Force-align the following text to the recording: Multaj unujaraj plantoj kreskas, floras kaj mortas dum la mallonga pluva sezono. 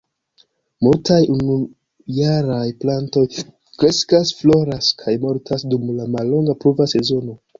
Multaj 0.85 1.17
unujaraj 1.33 2.63
plantoj 2.85 3.23
kreskas, 3.35 4.33
floras 4.39 4.89
kaj 5.05 5.15
mortas 5.27 5.67
dum 5.75 5.89
la 6.01 6.11
mallonga 6.17 6.57
pluva 6.65 6.91
sezono. 6.97 7.41